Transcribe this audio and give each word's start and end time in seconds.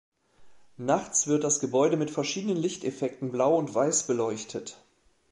Nachts 0.77 1.27
wird 1.27 1.43
das 1.43 1.59
Gebäude 1.59 1.95
mit 1.95 2.09
verschiedenen 2.09 2.57
Lichteffekten 2.57 3.31
blau 3.31 3.55
und 3.55 3.75
weiß 3.75 4.07
beleuchtet. 4.07 4.77